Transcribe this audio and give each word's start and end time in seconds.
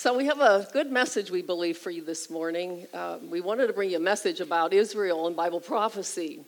So, 0.00 0.16
we 0.16 0.26
have 0.26 0.38
a 0.38 0.64
good 0.72 0.92
message, 0.92 1.28
we 1.28 1.42
believe, 1.42 1.76
for 1.76 1.90
you 1.90 2.04
this 2.04 2.30
morning. 2.30 2.86
Um, 2.94 3.30
we 3.30 3.40
wanted 3.40 3.66
to 3.66 3.72
bring 3.72 3.90
you 3.90 3.96
a 3.96 4.00
message 4.00 4.38
about 4.38 4.72
Israel 4.72 5.26
and 5.26 5.34
Bible 5.34 5.58
prophecy, 5.58 6.44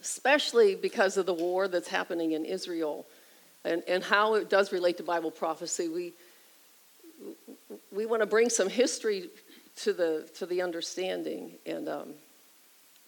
especially 0.00 0.76
because 0.76 1.16
of 1.16 1.26
the 1.26 1.34
war 1.34 1.66
that's 1.66 1.88
happening 1.88 2.30
in 2.30 2.44
Israel 2.44 3.06
and, 3.64 3.82
and 3.88 4.04
how 4.04 4.34
it 4.34 4.48
does 4.48 4.70
relate 4.70 4.98
to 4.98 5.02
Bible 5.02 5.32
prophecy. 5.32 5.88
We, 5.88 6.12
we 7.90 8.06
want 8.06 8.22
to 8.22 8.26
bring 8.26 8.50
some 8.50 8.68
history 8.68 9.30
to 9.78 9.92
the, 9.92 10.30
to 10.36 10.46
the 10.46 10.62
understanding, 10.62 11.54
and 11.66 11.88
um, 11.88 12.14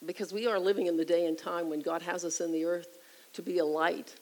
because 0.05 0.33
we 0.33 0.49
are 0.49 0.59
living 0.59 0.89
in 0.89 0.97
the 0.97 1.05
day 1.05 1.27
and 1.27 1.39
time 1.39 1.71
when 1.71 1.79
God 1.79 2.03
has 2.03 2.25
us 2.25 2.41
in 2.41 2.51
the 2.51 2.65
earth 2.65 2.99
to 3.35 3.43
be 3.43 3.59
a 3.59 3.65
light 3.65 4.13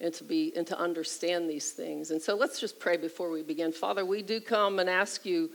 and 0.00 0.12
to 0.14 0.24
be 0.24 0.52
and 0.56 0.66
to 0.66 0.78
understand 0.78 1.48
these 1.48 1.72
things. 1.72 2.10
And 2.10 2.20
so 2.20 2.34
let's 2.36 2.60
just 2.60 2.78
pray 2.78 2.96
before 2.96 3.30
we 3.30 3.42
begin. 3.42 3.72
Father, 3.72 4.04
we 4.04 4.22
do 4.22 4.40
come 4.40 4.78
and 4.78 4.90
ask 4.90 5.24
you, 5.24 5.50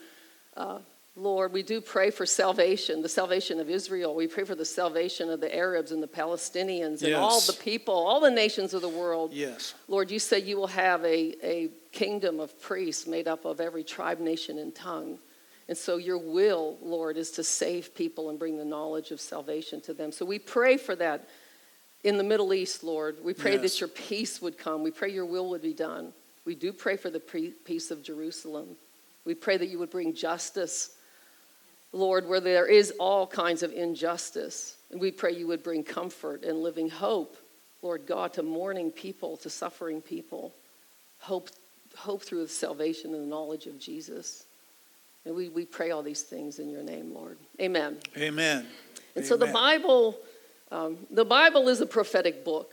uh, 0.57 0.79
Lord, 1.15 1.51
we 1.51 1.61
do 1.61 1.81
pray 1.81 2.09
for 2.09 2.25
salvation, 2.25 3.01
the 3.01 3.09
salvation 3.09 3.59
of 3.59 3.69
Israel. 3.69 4.15
We 4.15 4.27
pray 4.27 4.45
for 4.45 4.55
the 4.55 4.65
salvation 4.65 5.29
of 5.29 5.41
the 5.41 5.53
Arabs 5.53 5.91
and 5.91 6.01
the 6.01 6.07
Palestinians 6.07 7.01
and 7.01 7.09
Yes. 7.09 7.19
all 7.19 7.41
the 7.41 7.57
people, 7.61 7.93
all 7.93 8.21
the 8.21 8.31
nations 8.31 8.73
of 8.73 8.81
the 8.81 8.89
world. 8.89 9.33
Yes. 9.33 9.73
Lord, 9.89 10.09
you 10.09 10.19
say 10.19 10.39
you 10.39 10.55
will 10.57 10.67
have 10.67 11.03
a, 11.03 11.35
a 11.45 11.69
kingdom 11.91 12.39
of 12.39 12.59
priests 12.61 13.05
made 13.07 13.27
up 13.27 13.43
of 13.43 13.59
every 13.59 13.83
tribe, 13.83 14.19
nation, 14.19 14.57
and 14.57 14.73
tongue. 14.73 15.19
And 15.67 15.77
so 15.77 15.97
your 15.97 16.17
will, 16.17 16.77
Lord, 16.81 17.17
is 17.17 17.31
to 17.31 17.43
save 17.43 17.93
people 17.93 18.29
and 18.29 18.39
bring 18.39 18.57
the 18.57 18.65
knowledge 18.65 19.11
of 19.11 19.19
salvation 19.21 19.81
to 19.81 19.93
them. 19.93 20.11
So 20.11 20.25
we 20.25 20.39
pray 20.39 20.77
for 20.77 20.95
that 20.95 21.27
in 22.03 22.17
the 22.17 22.23
Middle 22.23 22.53
East, 22.53 22.83
Lord. 22.83 23.17
We 23.23 23.33
pray 23.33 23.53
Yes. 23.53 23.61
that 23.61 23.79
your 23.81 23.89
peace 23.89 24.41
would 24.41 24.57
come. 24.57 24.83
We 24.83 24.91
pray 24.91 25.09
your 25.11 25.25
will 25.25 25.49
would 25.49 25.61
be 25.61 25.73
done. 25.73 26.13
We 26.45 26.55
do 26.55 26.73
pray 26.73 26.97
for 26.97 27.09
the 27.09 27.19
peace 27.19 27.91
of 27.91 28.01
Jerusalem. 28.01 28.75
We 29.25 29.35
pray 29.35 29.57
that 29.57 29.67
you 29.67 29.77
would 29.79 29.91
bring 29.91 30.13
justice, 30.15 30.95
Lord, 31.91 32.27
where 32.27 32.39
there 32.39 32.65
is 32.65 32.91
all 32.99 33.27
kinds 33.27 33.61
of 33.61 33.71
injustice. 33.71 34.77
And 34.89 34.99
we 34.99 35.11
pray 35.11 35.33
you 35.33 35.47
would 35.47 35.61
bring 35.61 35.83
comfort 35.83 36.43
and 36.43 36.63
living 36.63 36.89
hope, 36.89 37.37
Lord 37.83 38.07
God, 38.07 38.33
to 38.33 38.43
mourning 38.43 38.89
people, 38.91 39.37
to 39.37 39.49
suffering 39.49 40.01
people. 40.01 40.53
Hope, 41.19 41.49
hope 41.95 42.23
through 42.23 42.41
the 42.41 42.49
salvation 42.49 43.13
and 43.13 43.23
the 43.23 43.27
knowledge 43.27 43.67
of 43.67 43.79
Jesus. 43.79 44.45
And 45.25 45.35
we, 45.35 45.49
we 45.49 45.65
pray 45.65 45.91
all 45.91 46.01
these 46.01 46.23
things 46.23 46.57
in 46.57 46.69
your 46.69 46.81
name, 46.81 47.13
Lord. 47.13 47.37
Amen. 47.59 47.97
Amen. 48.17 48.65
And 49.15 49.23
so 49.23 49.37
the 49.37 49.47
Bible, 49.47 50.17
um, 50.71 50.97
the 51.09 51.25
Bible 51.25 51.67
is 51.67 51.81
a 51.81 51.85
prophetic 51.85 52.45
book. 52.45 52.71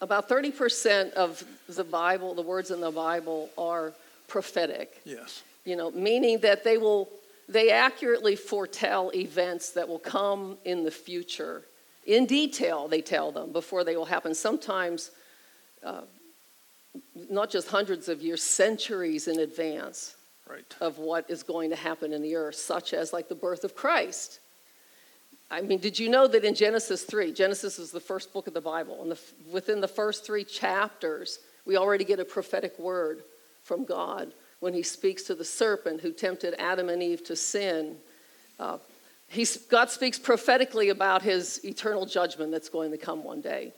About 0.00 0.28
30% 0.28 1.12
of 1.12 1.44
the 1.68 1.84
Bible, 1.84 2.34
the 2.34 2.42
words 2.42 2.70
in 2.70 2.80
the 2.80 2.90
Bible, 2.90 3.50
are 3.56 3.92
prophetic. 4.28 5.00
Yes. 5.04 5.42
You 5.64 5.76
know, 5.76 5.90
meaning 5.92 6.38
that 6.38 6.64
they 6.64 6.76
will, 6.76 7.08
they 7.48 7.70
accurately 7.70 8.34
foretell 8.34 9.10
events 9.14 9.70
that 9.70 9.88
will 9.88 9.98
come 10.00 10.58
in 10.64 10.84
the 10.84 10.90
future. 10.90 11.62
In 12.04 12.26
detail, 12.26 12.88
they 12.88 13.00
tell 13.00 13.30
them 13.30 13.52
before 13.52 13.84
they 13.84 13.96
will 13.96 14.06
happen. 14.06 14.34
Sometimes, 14.34 15.12
uh, 15.84 16.02
not 17.30 17.50
just 17.50 17.68
hundreds 17.68 18.08
of 18.08 18.22
years, 18.22 18.42
centuries 18.42 19.28
in 19.28 19.38
advance 19.40 20.16
Right. 20.48 20.64
of 20.80 20.98
what 20.98 21.30
is 21.30 21.44
going 21.44 21.70
to 21.70 21.76
happen 21.76 22.12
in 22.12 22.20
the 22.22 22.34
earth, 22.34 22.56
such 22.56 22.92
as 22.92 23.12
like 23.12 23.28
the 23.28 23.34
birth 23.34 23.62
of 23.62 23.76
Christ. 23.76 24.40
I 25.52 25.60
mean, 25.60 25.80
did 25.80 25.98
you 25.98 26.08
know 26.08 26.26
that 26.26 26.44
in 26.46 26.54
Genesis 26.54 27.04
3, 27.04 27.30
Genesis 27.30 27.78
is 27.78 27.90
the 27.90 28.00
first 28.00 28.32
book 28.32 28.46
of 28.46 28.54
the 28.54 28.60
Bible, 28.62 29.02
and 29.02 29.12
the, 29.12 29.18
within 29.52 29.82
the 29.82 29.88
first 29.88 30.24
three 30.24 30.44
chapters, 30.44 31.40
we 31.66 31.76
already 31.76 32.04
get 32.04 32.18
a 32.18 32.24
prophetic 32.24 32.78
word 32.78 33.22
from 33.62 33.84
God 33.84 34.32
when 34.60 34.72
he 34.72 34.82
speaks 34.82 35.24
to 35.24 35.34
the 35.34 35.44
serpent 35.44 36.00
who 36.00 36.10
tempted 36.10 36.54
Adam 36.58 36.88
and 36.88 37.02
Eve 37.02 37.22
to 37.24 37.36
sin. 37.36 37.98
Uh, 38.58 38.78
he's, 39.28 39.58
God 39.58 39.90
speaks 39.90 40.18
prophetically 40.18 40.88
about 40.88 41.20
his 41.20 41.62
eternal 41.66 42.06
judgment 42.06 42.50
that's 42.50 42.70
going 42.70 42.90
to 42.90 42.98
come 42.98 43.22
one 43.22 43.42
day. 43.42 43.74